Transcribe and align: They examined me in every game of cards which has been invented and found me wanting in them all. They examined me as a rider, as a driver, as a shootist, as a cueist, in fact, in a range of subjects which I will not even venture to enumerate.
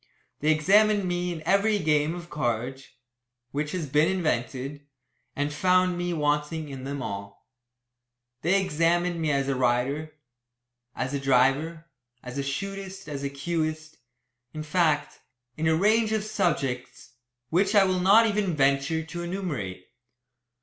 They 0.39 0.51
examined 0.51 1.05
me 1.07 1.31
in 1.31 1.43
every 1.45 1.77
game 1.77 2.15
of 2.15 2.27
cards 2.31 2.87
which 3.51 3.71
has 3.73 3.85
been 3.87 4.07
invented 4.09 4.87
and 5.35 5.53
found 5.53 5.95
me 5.95 6.11
wanting 6.11 6.69
in 6.69 6.85
them 6.85 7.03
all. 7.03 7.45
They 8.41 8.59
examined 8.59 9.21
me 9.21 9.31
as 9.31 9.47
a 9.47 9.53
rider, 9.53 10.15
as 10.95 11.13
a 11.13 11.19
driver, 11.19 11.85
as 12.23 12.39
a 12.39 12.43
shootist, 12.43 13.07
as 13.07 13.21
a 13.21 13.29
cueist, 13.29 13.97
in 14.55 14.63
fact, 14.63 15.19
in 15.55 15.67
a 15.67 15.75
range 15.75 16.11
of 16.13 16.23
subjects 16.23 17.11
which 17.51 17.75
I 17.75 17.83
will 17.83 17.99
not 17.99 18.25
even 18.25 18.55
venture 18.55 19.03
to 19.03 19.21
enumerate. 19.21 19.85